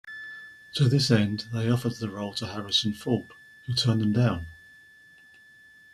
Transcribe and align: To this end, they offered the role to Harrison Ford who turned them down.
To 0.77 0.89
this 0.89 1.11
end, 1.11 1.45
they 1.53 1.69
offered 1.69 1.97
the 1.97 2.09
role 2.09 2.33
to 2.33 2.47
Harrison 2.47 2.91
Ford 2.91 3.27
who 3.67 3.73
turned 3.75 4.01
them 4.01 4.13
down. 4.13 4.47